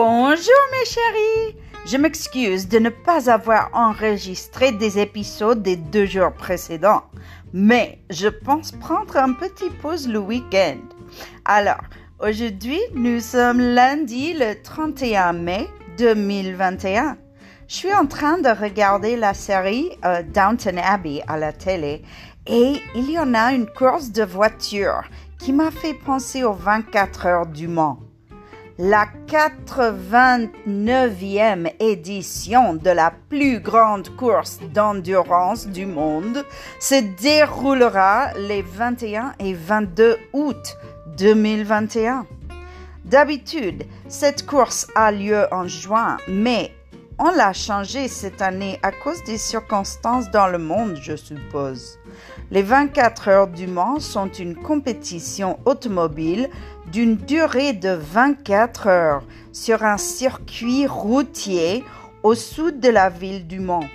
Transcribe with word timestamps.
Bonjour 0.00 0.54
mes 0.70 0.84
chéris. 0.84 1.56
Je 1.84 1.96
m'excuse 1.96 2.68
de 2.68 2.78
ne 2.78 2.88
pas 2.88 3.28
avoir 3.28 3.68
enregistré 3.72 4.70
des 4.70 5.00
épisodes 5.00 5.60
des 5.60 5.74
deux 5.74 6.06
jours 6.06 6.34
précédents, 6.34 7.02
mais 7.52 7.98
je 8.08 8.28
pense 8.28 8.70
prendre 8.70 9.16
un 9.16 9.32
petit 9.32 9.70
pause 9.82 10.06
le 10.06 10.20
week-end. 10.20 10.76
Alors, 11.44 11.80
aujourd'hui, 12.20 12.78
nous 12.94 13.18
sommes 13.18 13.58
lundi 13.58 14.34
le 14.34 14.62
31 14.62 15.32
mai 15.32 15.66
2021. 15.98 17.18
Je 17.66 17.74
suis 17.74 17.92
en 17.92 18.06
train 18.06 18.38
de 18.38 18.50
regarder 18.50 19.16
la 19.16 19.34
série 19.34 19.90
euh, 20.04 20.22
Downton 20.22 20.78
Abbey 20.78 21.24
à 21.26 21.36
la 21.36 21.52
télé 21.52 22.02
et 22.46 22.80
il 22.94 23.10
y 23.10 23.18
en 23.18 23.34
a 23.34 23.52
une 23.52 23.66
course 23.66 24.12
de 24.12 24.22
voiture 24.22 25.02
qui 25.40 25.52
m'a 25.52 25.72
fait 25.72 25.94
penser 25.94 26.44
aux 26.44 26.52
24 26.52 27.26
heures 27.26 27.46
du 27.46 27.66
Mans 27.66 27.98
la 28.78 29.06
89e 29.26 31.72
édition 31.80 32.74
de 32.74 32.90
la 32.90 33.12
plus 33.28 33.58
grande 33.58 34.08
course 34.14 34.60
d'endurance 34.72 35.66
du 35.66 35.84
monde 35.84 36.44
se 36.78 36.94
déroulera 37.20 38.32
les 38.34 38.62
21 38.62 39.34
et 39.40 39.52
22 39.52 40.16
août 40.32 40.76
2021. 41.18 42.24
D'habitude, 43.04 43.82
cette 44.06 44.46
course 44.46 44.86
a 44.94 45.10
lieu 45.10 45.48
en 45.50 45.66
juin, 45.66 46.18
mais 46.28 46.70
on 47.18 47.30
l'a 47.30 47.52
changé 47.52 48.06
cette 48.06 48.40
année 48.42 48.78
à 48.82 48.92
cause 48.92 49.22
des 49.24 49.38
circonstances 49.38 50.30
dans 50.30 50.46
le 50.46 50.58
monde, 50.58 50.98
je 51.02 51.16
suppose. 51.16 51.98
Les 52.50 52.62
24 52.62 53.28
heures 53.28 53.48
du 53.48 53.66
Mans 53.66 53.98
sont 53.98 54.28
une 54.28 54.54
compétition 54.54 55.58
automobile 55.64 56.48
d'une 56.92 57.16
durée 57.16 57.72
de 57.72 57.90
24 57.90 58.86
heures 58.86 59.22
sur 59.52 59.82
un 59.82 59.98
circuit 59.98 60.86
routier 60.86 61.84
au 62.22 62.34
sud 62.34 62.78
de 62.80 62.88
la 62.88 63.10
ville 63.10 63.46
du 63.46 63.58
Mans, 63.58 63.88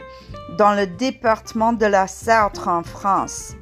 dans 0.58 0.74
le 0.74 0.86
département 0.86 1.74
de 1.74 1.86
la 1.86 2.08
Sarthe 2.08 2.68
en 2.68 2.84
France. 2.84 3.54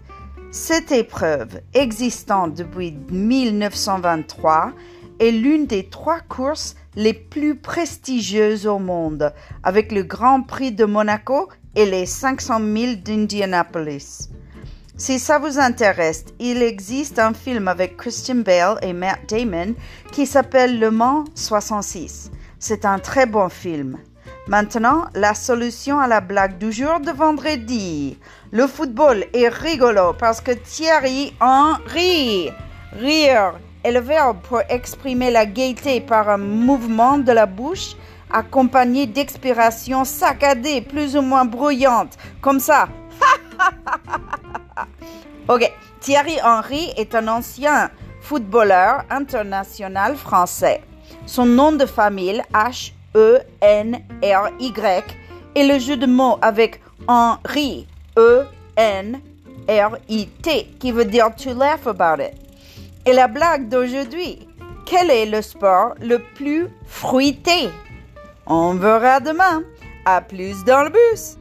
Cette 0.51 0.91
épreuve, 0.91 1.61
existant 1.73 2.47
depuis 2.47 2.97
1923, 3.09 4.73
est 5.21 5.31
l'une 5.31 5.67
des 5.67 5.85
trois 5.85 6.19
courses 6.19 6.75
les 6.95 7.13
plus 7.13 7.55
prestigieuses 7.55 8.65
au 8.65 8.79
monde, 8.79 9.31
avec 9.63 9.91
le 9.91 10.01
Grand 10.01 10.41
Prix 10.41 10.71
de 10.71 10.83
Monaco 10.83 11.47
et 11.75 11.85
les 11.85 12.07
500 12.07 12.59
000 12.59 12.93
d'Indianapolis. 12.95 14.29
Si 14.97 15.19
ça 15.19 15.37
vous 15.37 15.59
intéresse, 15.59 16.25
il 16.39 16.61
existe 16.63 17.19
un 17.19 17.33
film 17.33 17.67
avec 17.67 17.97
Christian 17.97 18.35
Bale 18.35 18.79
et 18.81 18.93
Matt 18.93 19.29
Damon 19.29 19.75
qui 20.11 20.25
s'appelle 20.25 20.79
Le 20.79 20.89
Mans 20.89 21.23
66. 21.35 22.31
C'est 22.59 22.83
un 22.83 22.99
très 22.99 23.27
bon 23.27 23.49
film. 23.49 23.97
Maintenant, 24.47 25.05
la 25.13 25.35
solution 25.35 25.99
à 25.99 26.07
la 26.07 26.19
blague 26.19 26.57
du 26.57 26.71
jour 26.71 26.99
de 26.99 27.11
vendredi. 27.11 28.17
Le 28.51 28.65
football 28.65 29.25
est 29.33 29.49
rigolo 29.49 30.13
parce 30.17 30.41
que 30.41 30.51
Thierry 30.51 31.33
en 31.39 31.75
rit. 31.85 32.49
Rire 32.93 33.53
est 33.83 33.91
le 33.91 33.99
verbe 33.99 34.37
pour 34.43 34.61
exprimer 34.69 35.31
la 35.31 35.45
gaieté 35.45 36.01
par 36.01 36.29
un 36.29 36.37
mouvement 36.37 37.17
de 37.17 37.31
la 37.31 37.45
bouche 37.45 37.95
accompagné 38.31 39.07
d'expirations 39.07 40.05
saccadées 40.05 40.81
plus 40.81 41.15
ou 41.15 41.21
moins 41.21 41.45
bruyantes, 41.45 42.17
comme 42.41 42.59
ça. 42.59 42.89
ok, 45.47 45.71
Thierry 45.99 46.37
Henry 46.43 46.91
est 46.97 47.15
un 47.15 47.27
ancien 47.27 47.91
footballeur 48.21 49.03
international 49.09 50.15
français. 50.15 50.81
Son 51.25 51.45
nom 51.45 51.71
de 51.73 51.85
famille, 51.85 52.41
H-E-N-R-Y, 52.53 54.03
est 55.55 55.63
le 55.63 55.79
jeu 55.79 55.97
de 55.97 56.05
mots 56.05 56.37
avec 56.41 56.81
Henri, 57.07 57.87
E-N-R-I-T, 58.17 59.19
qui 60.79 60.91
veut 60.91 61.05
dire 61.05 61.35
to 61.35 61.53
laugh 61.53 61.87
about 61.87 62.21
it. 62.23 62.33
Et 63.05 63.13
la 63.13 63.27
blague 63.27 63.67
d'aujourd'hui, 63.67 64.47
quel 64.85 65.09
est 65.09 65.25
le 65.25 65.41
sport 65.41 65.95
le 65.99 66.19
plus 66.35 66.67
fruité? 66.85 67.69
On 68.45 68.75
verra 68.75 69.19
demain. 69.19 69.63
À 70.05 70.21
plus 70.21 70.63
dans 70.65 70.83
le 70.83 70.89
bus. 70.89 71.37